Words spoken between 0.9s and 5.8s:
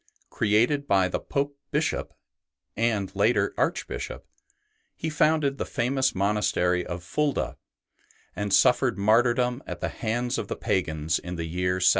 the Pope Bishop, and later Archbishop, he founded the